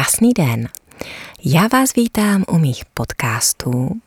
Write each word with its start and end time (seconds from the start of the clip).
Krásný 0.00 0.32
den. 0.32 0.68
Já 1.44 1.68
vás 1.72 1.94
vítám 1.94 2.44
u 2.48 2.58
mých 2.58 2.84
podcastů 2.84 4.00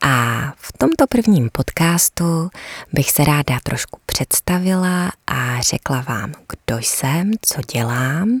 a 0.00 0.42
v 0.56 0.72
tomto 0.78 1.06
prvním 1.06 1.50
podcastu 1.52 2.50
bych 2.92 3.10
se 3.10 3.24
ráda 3.24 3.58
trošku 3.62 4.00
představila 4.06 5.12
a 5.26 5.60
řekla 5.60 6.00
vám, 6.00 6.32
kdo 6.48 6.78
jsem, 6.78 7.30
co 7.42 7.60
dělám 7.72 8.40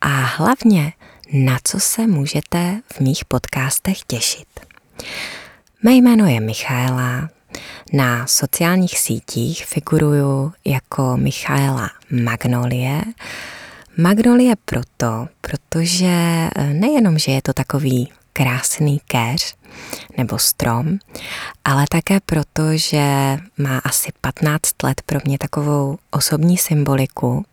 a 0.00 0.08
hlavně 0.08 0.92
na 1.32 1.58
co 1.64 1.80
se 1.80 2.06
můžete 2.06 2.80
v 2.92 3.00
mých 3.00 3.24
podcastech 3.24 4.02
těšit. 4.06 4.48
Mé 5.82 5.92
jméno 5.92 6.26
je 6.26 6.40
Michaela, 6.40 7.28
na 7.92 8.26
sociálních 8.26 8.98
sítích 8.98 9.66
figuruju 9.66 10.52
jako 10.64 11.16
Michaela 11.16 11.90
Magnolie. 12.10 13.02
Magnolie 13.98 14.54
proto, 14.64 15.28
protože 15.40 16.06
eh, 16.06 16.50
nejenom, 16.72 17.18
že 17.18 17.32
je 17.32 17.42
to 17.42 17.52
takový 17.52 18.12
krásný 18.32 19.00
keř 19.08 19.54
nebo 20.16 20.38
strom, 20.38 20.98
ale 21.64 21.84
také 21.90 22.20
proto, 22.26 22.76
že 22.76 23.36
má 23.58 23.78
asi 23.78 24.12
15 24.20 24.82
let 24.82 25.02
pro 25.06 25.18
mě 25.24 25.38
takovou 25.38 25.98
osobní 26.10 26.58
symboliku. 26.58 27.44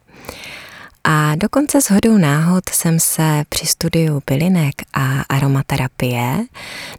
A 1.03 1.36
dokonce 1.36 1.81
s 1.81 1.90
hodou 1.90 2.17
náhod 2.17 2.70
jsem 2.70 3.00
se 3.00 3.44
při 3.50 3.66
studiu 3.66 4.22
bylinek 4.25 4.75
a 4.94 5.22
aromaterapie 5.30 6.45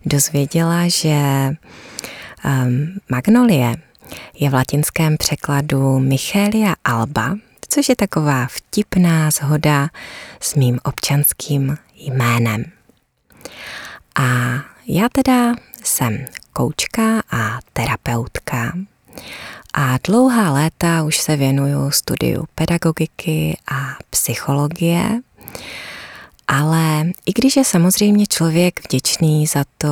dozvěděla, 0.07 0.89
že 0.89 1.51
um, 2.45 2.99
magnolie 3.09 3.77
je 4.35 4.51
v 4.51 4.55
latinském 4.55 5.17
překladu 5.17 5.99
Michelia 5.99 6.75
alba, 6.85 7.37
což 7.69 7.89
je 7.89 7.97
taková 7.97 8.47
vtipná 8.47 9.31
zhoda 9.31 9.89
s 10.41 10.55
mým 10.55 10.79
občanským 10.85 11.77
jménem. 11.97 12.65
A 14.15 14.25
já 14.87 15.09
teda 15.09 15.55
jsem 15.85 16.25
koučka 16.53 17.23
a 17.31 17.59
terapeutka 17.73 18.73
a 19.75 19.99
dlouhá 20.05 20.51
léta 20.51 21.03
už 21.03 21.19
se 21.19 21.37
věnuju 21.37 21.91
studiu 21.91 22.45
pedagogiky 22.55 23.59
a 23.71 23.97
psychologie, 24.11 25.21
ale 26.49 27.05
i 27.27 27.33
když 27.33 27.57
je 27.57 27.65
samozřejmě 27.65 28.27
člověk 28.27 28.81
vděčný 28.85 29.47
za 29.47 29.65
to 29.79 29.89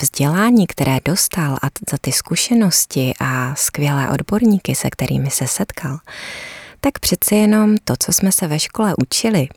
vzdělání, 0.00 0.66
které 0.66 0.98
dostal 1.04 1.54
a 1.62 1.66
za 1.90 1.98
ty 2.00 2.12
zkušenosti 2.12 3.12
a 3.20 3.54
skvělé 3.54 4.10
odborníky, 4.10 4.74
se 4.74 4.90
kterými 4.90 5.30
se 5.30 5.46
setkal, 5.46 5.98
tak 6.84 6.98
přeci 6.98 7.34
jenom 7.34 7.76
to, 7.84 7.94
co 7.98 8.12
jsme 8.12 8.32
se 8.32 8.46
ve 8.46 8.58
škole 8.58 8.94
učili, 9.02 9.48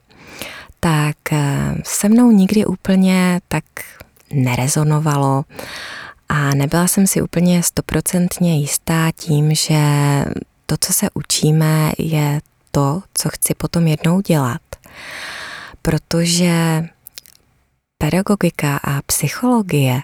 tak 0.80 1.16
eh, 1.32 1.74
se 1.84 2.08
mnou 2.08 2.30
nikdy 2.30 2.64
úplně 2.66 3.40
tak 3.48 3.64
nerezonovalo 4.32 5.44
a 6.28 6.54
nebyla 6.54 6.88
jsem 6.88 7.06
si 7.06 7.22
úplně 7.22 7.62
stoprocentně 7.62 8.58
jistá 8.58 9.10
tím, 9.16 9.54
že 9.54 9.78
to, 10.66 10.76
co 10.80 10.92
se 10.92 11.08
učíme, 11.14 11.92
je 11.98 12.40
to, 12.70 13.02
co 13.14 13.28
chci 13.28 13.54
potom 13.54 13.86
jednou 13.86 14.20
dělat. 14.20 14.60
Protože 15.82 16.84
pedagogika 17.98 18.76
a 18.84 19.02
psychologie 19.06 20.00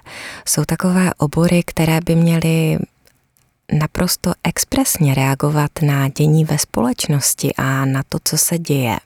jsou 0.47 0.65
takové 0.65 1.15
obory, 1.15 1.63
které 1.67 2.01
by 2.01 2.15
měly 2.15 2.79
naprosto 3.73 4.33
expresně 4.45 5.15
reagovat 5.15 5.71
na 5.83 6.09
dění 6.09 6.45
ve 6.45 6.59
společnosti 6.59 7.55
a 7.57 7.85
na 7.85 8.03
to, 8.09 8.19
co 8.25 8.39
se 8.39 8.59
děje. 8.59 8.97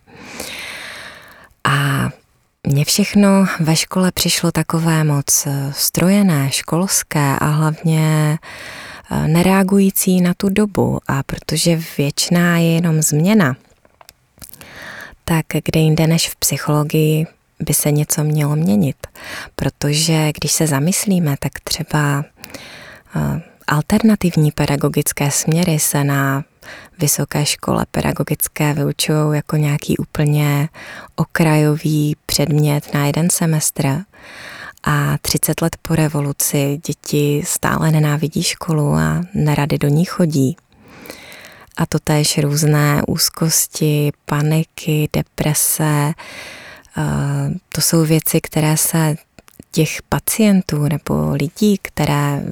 A 1.65 2.09
mně 2.67 2.85
všechno 2.85 3.47
ve 3.61 3.77
škole 3.77 4.13
přišlo 4.13 4.53
takové 4.53 5.05
moc 5.05 5.49
strojené, 5.71 6.51
školské 6.51 7.39
a 7.39 7.47
hlavně 7.47 8.39
eh, 9.11 9.29
nereagující 9.29 10.21
na 10.21 10.35
tu 10.35 10.49
dobu. 10.49 10.99
A 11.09 11.23
protože 11.23 11.81
věčná 11.99 12.59
je 12.59 12.73
jenom 12.73 13.03
změna, 13.03 13.57
tak 15.25 15.47
kde 15.65 15.81
jinde 15.81 16.07
než 16.07 16.29
v 16.29 16.37
psychologii 16.37 17.27
by 17.61 17.75
se 17.75 17.91
něco 17.91 18.25
mělo 18.25 18.57
měnit. 18.57 18.97
Protože 19.57 20.33
když 20.39 20.53
se 20.53 20.67
zamyslíme, 20.67 21.37
tak 21.41 21.53
třeba 21.65 22.25
eh, 23.17 23.43
alternativní 23.67 24.53
pedagogické 24.53 25.31
směry 25.31 25.79
se 25.79 26.05
na 26.05 26.45
vysoké 26.99 27.47
škole 27.47 27.87
pedagogické 27.91 28.75
vyučují 28.75 29.37
jako 29.37 29.57
nějaký 29.57 29.97
úplně 29.97 30.69
okrajový 31.17 32.17
předmět 32.27 32.95
na 32.95 33.07
jeden 33.07 33.31
semestr. 33.31 34.03
A 34.85 35.19
30 35.19 35.63
let 35.63 35.77
po 35.83 35.95
revoluci 35.95 36.81
děti 36.87 37.43
stále 37.47 37.91
nenávidí 37.91 38.43
školu 38.43 38.95
a 38.95 39.21
nerady 39.35 39.79
do 39.79 39.89
ní 39.89 40.05
chodí. 40.05 40.57
A 41.77 41.87
to 41.87 41.99
též 41.99 42.39
různé 42.39 43.03
úzkosti, 43.07 44.13
paniky, 44.25 45.09
deprese. 45.13 46.13
To 47.69 47.81
jsou 47.81 48.05
věci, 48.05 48.41
které 48.41 48.77
se 48.77 49.17
těch 49.71 50.03
pacientů 50.03 50.83
nebo 50.83 51.31
lidí, 51.31 51.79
které 51.83 52.43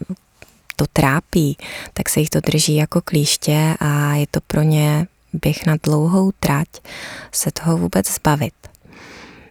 to 0.77 0.85
trápí, 0.93 1.57
tak 1.93 2.09
se 2.09 2.21
jich 2.21 2.31
to 2.31 2.41
drží 2.41 2.77
jako 2.77 3.01
klíště 3.01 3.75
a 3.81 4.15
je 4.15 4.27
to 4.31 4.41
pro 4.41 4.63
ně 4.63 5.07
běh 5.33 5.67
na 5.67 5.77
dlouhou 5.83 6.33
trať 6.41 6.69
se 7.33 7.51
toho 7.51 7.77
vůbec 7.77 8.15
zbavit. 8.15 8.55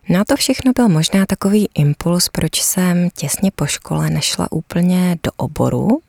No 0.10 0.20
a 0.20 0.24
to 0.24 0.36
všechno 0.36 0.72
byl 0.76 0.90
možná 0.90 1.26
takový 1.26 1.70
impuls, 1.76 2.30
proč 2.30 2.62
jsem 2.62 3.10
těsně 3.10 3.52
po 3.56 3.66
škole 3.66 4.10
nešla 4.10 4.52
úplně 4.52 5.18
do 5.24 5.32
oboru 5.38 6.02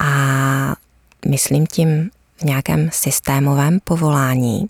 a 0.00 0.12
myslím 1.28 1.66
tím 1.66 2.10
v 2.36 2.42
nějakém 2.42 2.88
systémovém 2.92 3.78
povolání, 3.84 4.66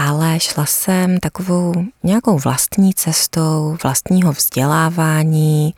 ale 0.00 0.40
šla 0.40 0.66
jsem 0.66 1.18
takovou 1.18 1.72
nějakou 2.02 2.38
vlastní 2.38 2.94
cestou 2.94 3.76
vlastního 3.82 4.32
vzdělávání, 4.32 5.74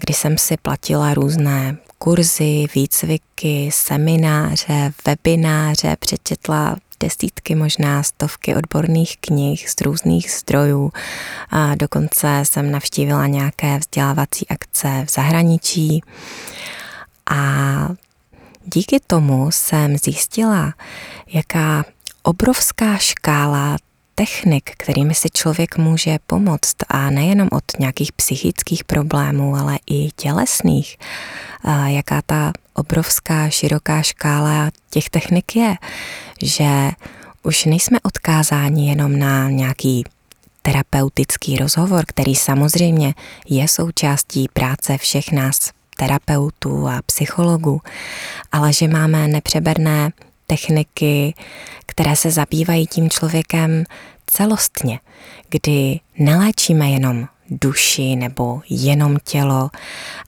kdy 0.00 0.14
jsem 0.14 0.38
si 0.38 0.56
platila 0.56 1.14
různé 1.14 1.76
kurzy, 1.98 2.66
výcviky, 2.74 3.70
semináře, 3.72 4.92
webináře, 5.06 5.96
přečetla 6.00 6.76
desítky, 7.00 7.54
možná 7.54 8.02
stovky 8.02 8.54
odborných 8.54 9.16
knih 9.20 9.70
z 9.70 9.80
různých 9.80 10.30
zdrojů. 10.30 10.90
A 11.50 11.74
dokonce 11.74 12.40
jsem 12.42 12.70
navštívila 12.70 13.26
nějaké 13.26 13.78
vzdělávací 13.78 14.48
akce 14.48 15.04
v 15.08 15.12
zahraničí. 15.12 16.02
A 17.30 17.38
díky 18.64 19.00
tomu 19.06 19.50
jsem 19.50 19.98
zjistila, 19.98 20.74
jaká 21.26 21.84
obrovská 22.22 22.96
škála 22.96 23.76
technik, 24.14 24.70
kterými 24.76 25.14
si 25.14 25.30
člověk 25.30 25.78
může 25.78 26.18
pomoct 26.26 26.76
a 26.88 27.10
nejenom 27.10 27.48
od 27.52 27.64
nějakých 27.78 28.12
psychických 28.12 28.84
problémů, 28.84 29.56
ale 29.56 29.78
i 29.90 30.10
tělesných, 30.16 30.96
jaká 31.86 32.22
ta 32.26 32.52
obrovská 32.74 33.50
široká 33.50 34.02
škála 34.02 34.70
těch 34.90 35.10
technik 35.10 35.56
je, 35.56 35.74
že 36.42 36.90
už 37.42 37.64
nejsme 37.64 37.98
odkázáni 38.02 38.88
jenom 38.88 39.18
na 39.18 39.50
nějaký 39.50 40.04
terapeutický 40.62 41.56
rozhovor, 41.56 42.04
který 42.06 42.34
samozřejmě 42.34 43.14
je 43.48 43.68
součástí 43.68 44.48
práce 44.52 44.98
všech 44.98 45.32
nás 45.32 45.70
terapeutů 45.96 46.88
a 46.88 47.02
psychologů, 47.06 47.80
ale 48.52 48.72
že 48.72 48.88
máme 48.88 49.28
nepřeberné 49.28 50.10
techniky, 50.50 51.34
které 51.86 52.16
se 52.16 52.30
zabývají 52.30 52.86
tím 52.86 53.10
člověkem 53.10 53.84
celostně, 54.26 55.00
kdy 55.48 56.00
neléčíme 56.18 56.90
jenom 56.90 57.28
duši 57.50 58.16
nebo 58.16 58.60
jenom 58.70 59.16
tělo, 59.24 59.70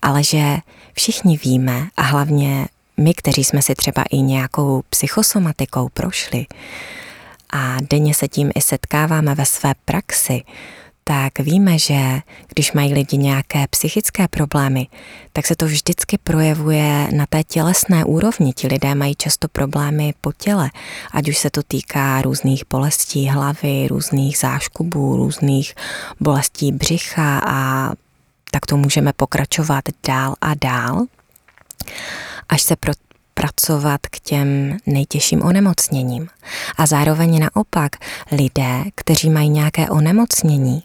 ale 0.03 0.25
že 0.25 0.57
všichni 0.93 1.39
víme 1.45 1.89
a 1.97 2.03
hlavně 2.03 2.67
my, 2.97 3.15
kteří 3.15 3.45
jsme 3.45 3.63
si 3.63 3.75
třeba 3.75 4.05
i 4.11 4.17
nějakou 4.17 4.83
psychosomatikou 4.91 5.89
prošli 5.89 6.47
a 7.53 7.77
denně 7.91 8.15
se 8.15 8.29
tím 8.29 8.51
i 8.55 8.61
setkáváme 8.61 9.35
ve 9.35 9.47
své 9.47 9.75
praxi, 9.85 10.43
tak 11.11 11.39
víme, 11.39 11.79
že 11.79 12.21
když 12.55 12.73
mají 12.73 12.95
lidi 12.95 13.17
nějaké 13.17 13.67
psychické 13.71 14.29
problémy, 14.29 14.87
tak 15.33 15.47
se 15.47 15.57
to 15.57 15.67
vždycky 15.67 16.19
projevuje 16.19 17.09
na 17.13 17.27
té 17.27 17.45
tělesné 17.45 18.05
úrovni. 18.05 18.53
Ti 18.53 18.67
lidé 18.67 18.95
mají 18.95 19.15
často 19.15 19.49
problémy 19.49 20.15
po 20.21 20.33
těle, 20.33 20.71
ať 21.13 21.29
už 21.29 21.39
se 21.39 21.51
to 21.51 21.63
týká 21.63 22.23
různých 22.23 22.65
bolestí 22.71 23.29
hlavy, 23.29 23.89
různých 23.89 24.39
záškubů, 24.39 25.17
různých 25.17 25.75
bolestí 26.21 26.73
břicha 26.73 27.39
a 27.47 27.91
tak 28.51 28.67
to 28.67 28.77
můžeme 28.77 29.13
pokračovat 29.13 29.85
dál 30.07 30.35
a 30.41 30.55
dál, 30.55 31.05
až 32.49 32.63
se 32.63 32.77
pro 32.77 32.93
pracovat 33.41 34.01
k 34.07 34.21
těm 34.21 34.77
nejtěžším 34.87 35.43
onemocněním. 35.43 36.29
A 36.77 36.87
zároveň 36.87 37.39
naopak 37.41 37.93
lidé, 38.33 38.83
kteří 38.95 39.31
mají 39.31 39.49
nějaké 39.49 39.91
onemocnění, 39.91 40.83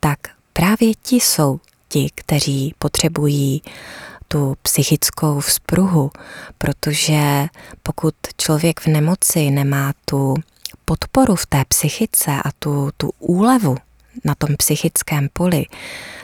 tak 0.00 0.18
právě 0.52 0.94
ti 1.02 1.16
jsou 1.16 1.60
ti, 1.88 2.10
kteří 2.14 2.74
potřebují 2.78 3.62
tu 4.28 4.56
psychickou 4.62 5.40
vzpruhu, 5.40 6.10
protože 6.58 7.46
pokud 7.82 8.14
člověk 8.36 8.80
v 8.80 8.86
nemoci 8.86 9.50
nemá 9.50 9.92
tu 10.04 10.34
podporu 10.84 11.36
v 11.36 11.46
té 11.46 11.64
psychice 11.68 12.30
a 12.44 12.52
tu, 12.58 12.90
tu 12.96 13.12
úlevu 13.18 13.76
na 14.24 14.34
tom 14.34 14.56
psychickém 14.56 15.28
poli, 15.32 15.64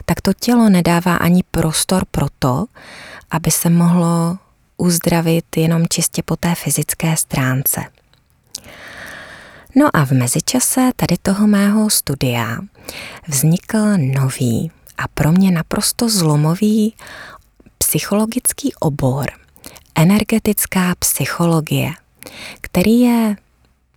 tak 0.04 0.20
to 0.20 0.32
tělo 0.32 0.68
nedává 0.68 1.16
ani 1.16 1.42
prostor 1.50 2.04
pro 2.10 2.26
to, 2.38 2.64
aby 3.30 3.50
se 3.50 3.70
mohlo 3.70 4.38
uzdravit 4.76 5.56
jenom 5.56 5.86
čistě 5.88 6.22
po 6.24 6.36
té 6.36 6.54
fyzické 6.54 7.16
stránce. 7.16 7.80
No 9.76 9.88
a 9.92 10.04
v 10.04 10.10
mezičase 10.10 10.90
tady 10.96 11.16
toho 11.22 11.46
mého 11.46 11.90
studia 11.90 12.58
vznikl 13.28 13.78
nový 13.98 14.70
a 14.98 15.08
pro 15.08 15.32
mě 15.32 15.50
naprosto 15.50 16.08
zlomový 16.08 16.94
psychologický 17.78 18.74
obor, 18.74 19.26
energetická 19.94 20.94
psychologie, 20.98 21.90
který 22.60 23.00
je 23.00 23.36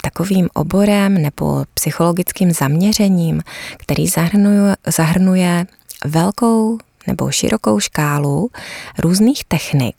takovým 0.02 0.50
oborem 0.54 1.14
nebo 1.14 1.64
psychologickým 1.74 2.52
zaměřením, 2.52 3.42
který 3.78 4.08
zahrnuje, 4.08 4.76
zahrnuje 4.88 5.66
velkou 6.06 6.78
nebo 7.08 7.32
širokou 7.32 7.80
škálu 7.80 8.50
různých 8.98 9.44
technik. 9.46 9.96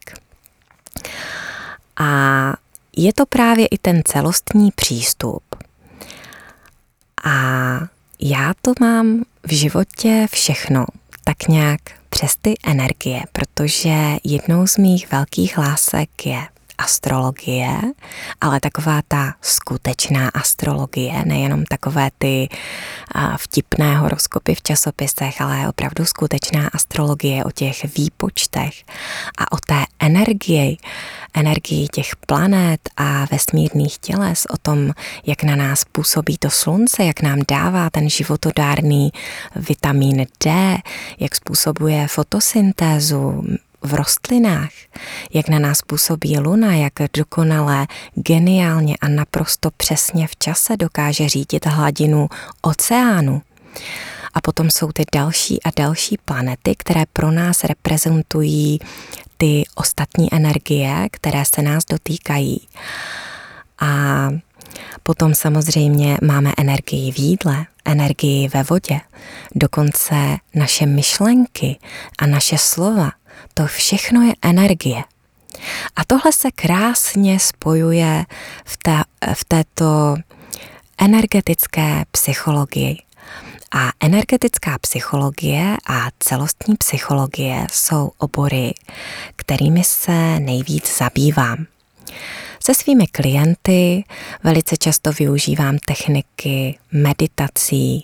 A 2.00 2.52
je 2.96 3.12
to 3.12 3.26
právě 3.26 3.66
i 3.66 3.78
ten 3.78 4.02
celostní 4.04 4.70
přístup. 4.74 5.42
A 7.24 7.32
já 8.20 8.52
to 8.62 8.72
mám 8.80 9.24
v 9.46 9.52
životě 9.52 10.26
všechno 10.30 10.86
tak 11.24 11.48
nějak 11.48 11.80
přes 12.10 12.36
ty 12.36 12.54
energie, 12.66 13.22
protože 13.32 13.96
jednou 14.24 14.66
z 14.66 14.76
mých 14.76 15.12
velkých 15.12 15.58
lásek 15.58 16.26
je 16.26 16.46
astrologie, 16.80 17.80
ale 18.40 18.60
taková 18.60 19.00
ta 19.08 19.34
skutečná 19.40 20.28
astrologie, 20.28 21.24
nejenom 21.24 21.64
takové 21.64 22.10
ty 22.18 22.48
vtipné 23.36 23.96
horoskopy 23.96 24.54
v 24.54 24.62
časopisech, 24.62 25.40
ale 25.40 25.68
opravdu 25.68 26.04
skutečná 26.04 26.68
astrologie 26.68 27.44
o 27.44 27.50
těch 27.50 27.96
výpočtech 27.96 28.84
a 29.38 29.52
o 29.52 29.56
té 29.66 29.84
energii, 29.98 30.76
energii 31.34 31.88
těch 31.88 32.16
planet 32.26 32.80
a 32.96 33.26
vesmírných 33.30 33.98
těles, 33.98 34.46
o 34.50 34.56
tom, 34.56 34.92
jak 35.26 35.42
na 35.42 35.56
nás 35.56 35.84
působí 35.84 36.38
to 36.38 36.50
slunce, 36.50 37.04
jak 37.04 37.22
nám 37.22 37.38
dává 37.48 37.90
ten 37.90 38.10
životodárný 38.10 39.10
vitamin 39.56 40.26
D, 40.44 40.76
jak 41.18 41.34
způsobuje 41.34 42.08
fotosyntézu, 42.08 43.44
v 43.82 43.94
rostlinách, 43.94 44.70
jak 45.32 45.48
na 45.48 45.58
nás 45.58 45.82
působí 45.82 46.38
luna, 46.38 46.74
jak 46.74 46.92
dokonale, 47.16 47.86
geniálně 48.14 48.96
a 49.00 49.08
naprosto 49.08 49.70
přesně 49.76 50.26
v 50.26 50.36
čase 50.36 50.76
dokáže 50.76 51.28
řídit 51.28 51.66
hladinu 51.66 52.28
oceánu. 52.62 53.42
A 54.34 54.40
potom 54.40 54.70
jsou 54.70 54.92
ty 54.92 55.04
další 55.14 55.62
a 55.62 55.70
další 55.76 56.18
planety, 56.24 56.74
které 56.78 57.04
pro 57.12 57.30
nás 57.30 57.64
reprezentují 57.64 58.78
ty 59.36 59.64
ostatní 59.74 60.34
energie, 60.34 61.08
které 61.12 61.44
se 61.44 61.62
nás 61.62 61.84
dotýkají. 61.84 62.68
A 63.80 64.28
potom 65.02 65.34
samozřejmě 65.34 66.18
máme 66.22 66.52
energii 66.58 67.12
v 67.12 67.18
jídle, 67.18 67.66
energii 67.84 68.48
ve 68.48 68.62
vodě, 68.62 69.00
dokonce 69.54 70.36
naše 70.54 70.86
myšlenky 70.86 71.78
a 72.18 72.26
naše 72.26 72.58
slova 72.58 73.10
to 73.54 73.66
všechno 73.66 74.22
je 74.22 74.32
energie. 74.42 75.04
A 75.96 76.04
tohle 76.06 76.32
se 76.32 76.50
krásně 76.50 77.38
spojuje 77.40 78.24
v, 78.64 78.76
té, 78.76 79.02
v 79.34 79.44
této 79.44 80.16
energetické 80.98 82.04
psychologii. 82.10 82.96
A 83.72 83.90
energetická 84.00 84.78
psychologie 84.80 85.76
a 85.88 86.08
celostní 86.18 86.76
psychologie 86.76 87.66
jsou 87.72 88.10
obory, 88.18 88.74
kterými 89.36 89.84
se 89.84 90.40
nejvíc 90.40 90.98
zabývám. 90.98 91.66
Se 92.64 92.74
svými 92.74 93.06
klienty 93.06 94.04
velice 94.44 94.76
často 94.76 95.12
využívám 95.12 95.78
techniky 95.78 96.78
meditací, 96.92 98.02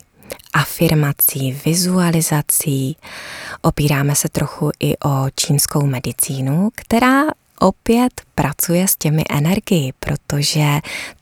afirmací, 0.52 1.60
vizualizací. 1.64 2.96
Opíráme 3.62 4.14
se 4.14 4.28
trochu 4.28 4.70
i 4.80 4.96
o 4.98 5.26
čínskou 5.34 5.86
medicínu, 5.86 6.70
která 6.74 7.22
opět 7.60 8.12
pracuje 8.34 8.88
s 8.88 8.96
těmi 8.96 9.24
energií, 9.30 9.92
protože 10.00 10.64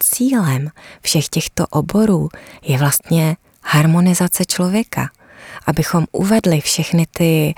cílem 0.01 0.71
všech 1.03 1.29
těchto 1.29 1.67
oborů 1.67 2.29
je 2.63 2.79
vlastně 2.79 3.37
harmonizace 3.63 4.45
člověka– 4.45 5.11
abychom 5.67 6.07
uvedli 6.13 6.61
všechny 6.61 7.07
ty 7.07 7.55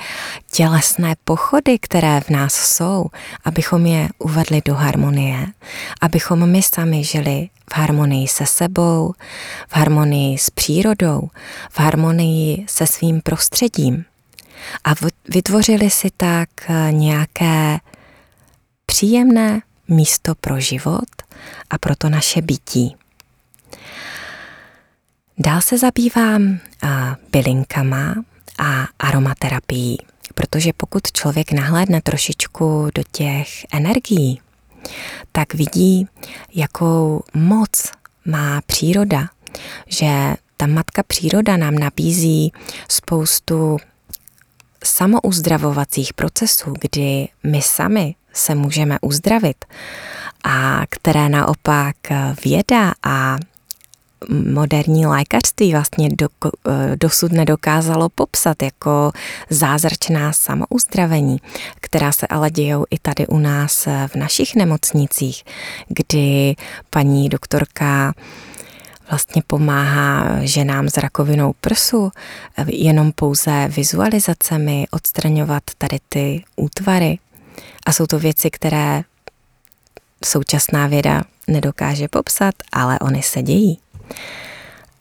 tělesné 0.52 1.14
pochody, 1.24 1.78
které 1.78 2.20
v 2.20 2.30
nás 2.30 2.54
jsou, 2.54 3.06
abychom 3.44 3.86
je 3.86 4.08
uvedli 4.18 4.62
do 4.64 4.74
harmonie, 4.74 5.46
abychom 6.00 6.50
my 6.50 6.62
sami 6.62 7.04
žili 7.04 7.48
v 7.70 7.76
harmonii 7.76 8.28
se 8.28 8.46
sebou, 8.46 9.14
v 9.68 9.76
harmonii 9.76 10.38
s 10.38 10.50
přírodou, 10.50 11.28
v 11.70 11.80
harmonii 11.80 12.64
se 12.68 12.86
svým 12.86 13.20
prostředím. 13.20 14.04
A 14.84 14.90
vytvořili 15.28 15.90
si 15.90 16.08
tak 16.16 16.48
nějaké 16.90 17.78
příjemné 18.86 19.60
místo 19.88 20.34
pro 20.34 20.60
život 20.60 21.08
a 21.70 21.78
pro 21.78 21.96
to 21.96 22.08
naše 22.08 22.42
bytí. 22.42 22.96
Dál 25.38 25.60
se 25.60 25.78
zabývám 25.78 26.58
bylinkama 27.32 28.14
a 28.58 28.86
aromaterapií, 28.98 29.98
protože 30.34 30.72
pokud 30.76 31.12
člověk 31.12 31.52
nahlédne 31.52 32.00
trošičku 32.02 32.88
do 32.94 33.02
těch 33.12 33.48
energií, 33.72 34.40
tak 35.32 35.54
vidí, 35.54 36.08
jakou 36.54 37.22
moc 37.34 37.92
má 38.24 38.60
příroda, 38.66 39.28
že 39.86 40.34
ta 40.56 40.66
matka 40.66 41.02
příroda 41.02 41.56
nám 41.56 41.74
nabízí 41.74 42.52
spoustu 42.88 43.76
samouzdravovacích 44.84 46.14
procesů, 46.14 46.74
kdy 46.80 47.28
my 47.42 47.62
sami 47.62 48.14
se 48.32 48.54
můžeme 48.54 48.98
uzdravit 49.00 49.64
a 50.44 50.82
které 50.88 51.28
naopak 51.28 51.96
věda 52.44 52.92
a 53.02 53.36
moderní 54.30 55.06
lékařství 55.06 55.72
vlastně 55.72 56.08
do, 56.08 56.28
eh, 56.46 56.96
dosud 56.96 57.32
nedokázalo 57.32 58.08
popsat 58.08 58.62
jako 58.62 59.12
zázračná 59.50 60.32
samouzdravení, 60.32 61.38
která 61.80 62.12
se 62.12 62.26
ale 62.26 62.50
dějou 62.50 62.84
i 62.90 62.98
tady 62.98 63.26
u 63.26 63.38
nás 63.38 63.86
v 64.06 64.14
našich 64.14 64.54
nemocnicích, 64.54 65.44
kdy 65.88 66.54
paní 66.90 67.28
doktorka 67.28 68.14
vlastně 69.10 69.42
pomáhá 69.46 70.38
ženám 70.40 70.88
s 70.88 70.96
rakovinou 70.96 71.52
prsu 71.60 72.10
jenom 72.66 73.12
pouze 73.12 73.68
vizualizacemi 73.68 74.86
odstraňovat 74.90 75.62
tady 75.78 75.98
ty 76.08 76.44
útvary. 76.56 77.18
A 77.86 77.92
jsou 77.92 78.06
to 78.06 78.18
věci, 78.18 78.50
které 78.50 79.02
současná 80.24 80.86
věda 80.86 81.22
nedokáže 81.48 82.08
popsat, 82.08 82.54
ale 82.72 82.98
oni 82.98 83.22
se 83.22 83.42
dějí. 83.42 83.78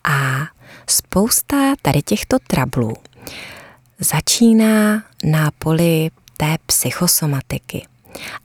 A 0.03 0.47
spousta 0.87 1.73
tady 1.81 2.01
těchto 2.01 2.37
trablů 2.47 2.93
začíná 3.99 5.03
na 5.23 5.51
poli 5.59 6.09
té 6.37 6.55
psychosomatiky. 6.65 7.87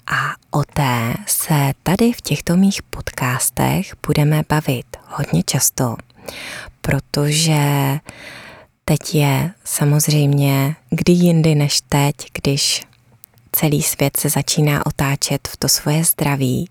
A 0.06 0.34
o 0.50 0.64
té 0.64 1.14
se 1.26 1.72
tady 1.82 2.12
v 2.12 2.20
těchto 2.20 2.56
mých 2.56 2.82
podcastech 2.82 3.94
budeme 4.06 4.42
bavit 4.48 4.86
hodně 5.06 5.42
často, 5.42 5.96
protože 6.80 7.60
teď 8.84 9.14
je 9.14 9.50
samozřejmě 9.64 10.76
kdy 10.90 11.12
jindy 11.12 11.54
než 11.54 11.80
teď, 11.88 12.14
když 12.42 12.82
celý 13.52 13.82
svět 13.82 14.16
se 14.16 14.28
začíná 14.28 14.86
otáčet 14.86 15.48
v 15.48 15.56
to 15.56 15.68
svoje 15.68 16.04
zdraví. 16.04 16.70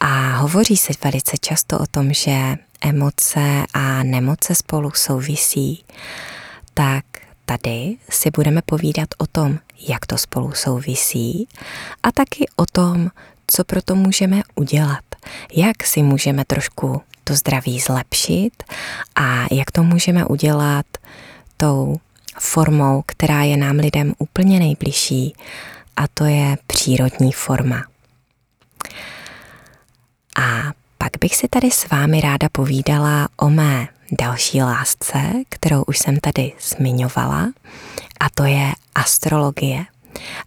A 0.00 0.36
hovoří 0.36 0.76
se 0.76 0.92
velice 1.04 1.36
často 1.40 1.78
o 1.78 1.86
tom, 1.86 2.12
že 2.12 2.56
emoce 2.86 3.64
a 3.74 4.02
nemoce 4.02 4.54
spolu 4.54 4.90
souvisí, 4.94 5.84
tak 6.74 7.04
tady 7.44 7.96
si 8.10 8.30
budeme 8.30 8.62
povídat 8.62 9.08
o 9.18 9.26
tom, 9.26 9.58
jak 9.88 10.06
to 10.06 10.18
spolu 10.18 10.52
souvisí 10.52 11.48
a 12.02 12.12
taky 12.12 12.46
o 12.56 12.66
tom, 12.72 13.10
co 13.46 13.64
pro 13.64 13.82
to 13.82 13.94
můžeme 13.94 14.42
udělat, 14.54 15.04
jak 15.52 15.86
si 15.86 16.02
můžeme 16.02 16.44
trošku 16.44 17.02
to 17.24 17.34
zdraví 17.34 17.80
zlepšit 17.80 18.62
a 19.16 19.46
jak 19.52 19.70
to 19.70 19.82
můžeme 19.82 20.24
udělat 20.24 20.86
tou 21.56 21.96
formou, 22.40 23.02
která 23.06 23.42
je 23.42 23.56
nám 23.56 23.76
lidem 23.76 24.14
úplně 24.18 24.58
nejbližší, 24.58 25.34
a 25.96 26.08
to 26.08 26.24
je 26.24 26.56
přírodní 26.66 27.32
forma. 27.32 27.84
A 30.38 30.72
pak 31.06 31.20
bych 31.20 31.36
si 31.36 31.48
tady 31.48 31.70
s 31.70 31.88
vámi 31.88 32.20
ráda 32.20 32.48
povídala 32.52 33.28
o 33.36 33.50
mé 33.50 33.88
další 34.20 34.62
lásce, 34.62 35.18
kterou 35.48 35.82
už 35.82 35.98
jsem 35.98 36.16
tady 36.16 36.52
zmiňovala, 36.60 37.52
a 38.20 38.30
to 38.34 38.44
je 38.44 38.72
astrologie. 38.94 39.84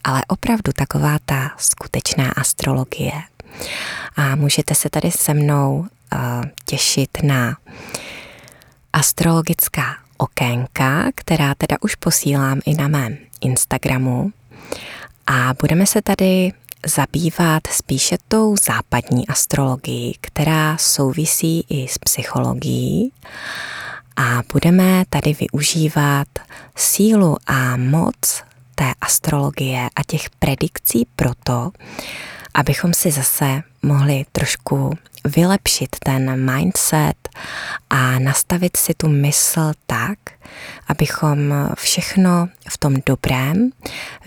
Ale 0.03 0.21
opravdu 0.27 0.71
taková 0.75 1.17
ta 1.25 1.51
skutečná 1.57 2.31
astrologie. 2.31 3.11
A 4.15 4.35
můžete 4.35 4.75
se 4.75 4.89
tady 4.89 5.11
se 5.11 5.33
mnou 5.33 5.79
uh, 5.79 5.87
těšit 6.65 7.17
na 7.23 7.57
astrologická 8.93 9.95
okénka, 10.17 11.05
která 11.15 11.55
teda 11.55 11.77
už 11.81 11.95
posílám 11.95 12.59
i 12.65 12.73
na 12.73 12.87
mém 12.87 13.17
Instagramu. 13.41 14.31
A 15.27 15.53
budeme 15.61 15.85
se 15.85 16.01
tady 16.01 16.51
zabývat 16.85 17.67
spíše 17.71 18.17
tou 18.27 18.55
západní 18.55 19.27
astrologií, 19.27 20.15
která 20.21 20.77
souvisí 20.77 21.65
i 21.69 21.87
s 21.87 21.97
psychologií. 21.97 23.11
A 24.15 24.41
budeme 24.53 25.03
tady 25.09 25.33
využívat 25.33 26.27
sílu 26.75 27.37
a 27.47 27.77
moc 27.77 28.43
té 28.75 28.93
astrologie 29.01 29.89
a 29.95 30.03
těch 30.07 30.29
predikcí 30.29 31.07
proto, 31.15 31.71
abychom 32.53 32.93
si 32.93 33.11
zase 33.11 33.61
mohli 33.81 34.25
trošku 34.31 34.97
vylepšit 35.25 35.95
ten 36.03 36.53
mindset 36.53 37.29
a 37.89 38.19
nastavit 38.19 38.77
si 38.77 38.93
tu 38.93 39.07
mysl 39.07 39.71
tak, 39.87 40.19
abychom 40.87 41.69
všechno 41.75 42.49
v 42.69 42.77
tom 42.77 42.95
dobrém 43.05 43.69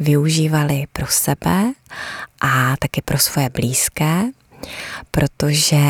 využívali 0.00 0.84
pro 0.92 1.06
sebe 1.06 1.72
a 2.40 2.76
taky 2.76 3.02
pro 3.02 3.18
svoje 3.18 3.50
blízké, 3.50 4.22
protože 5.10 5.82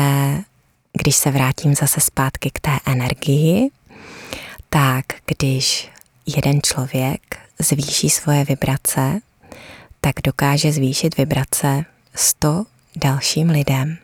když 0.93 1.15
se 1.15 1.31
vrátím 1.31 1.75
zase 1.75 2.01
zpátky 2.01 2.51
k 2.51 2.59
té 2.59 2.79
energii, 2.85 3.69
tak 4.69 5.05
když 5.25 5.89
jeden 6.25 6.61
člověk 6.61 7.21
zvýší 7.59 8.09
svoje 8.09 8.45
vibrace, 8.45 9.19
tak 10.01 10.15
dokáže 10.23 10.71
zvýšit 10.71 11.17
vibrace 11.17 11.85
100 12.15 12.65
dalším 12.95 13.49
lidem. 13.49 13.97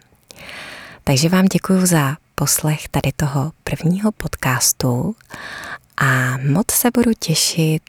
Takže 1.03 1.29
vám 1.29 1.45
děkuji 1.45 1.85
za 1.85 2.17
poslech 2.35 2.89
tady 2.89 3.11
toho 3.11 3.51
prvního 3.63 4.11
podcastu 4.11 5.15
a 5.97 6.37
moc 6.37 6.71
se 6.71 6.89
budu 6.93 7.11
těšit 7.19 7.83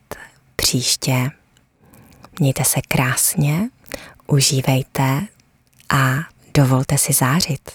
příště. 0.57 1.31
Mějte 2.41 2.65
se 2.65 2.81
krásně, 2.89 3.69
užívejte 4.27 5.27
a 5.89 6.15
dovolte 6.55 6.99
si 6.99 7.13
zářit. 7.13 7.71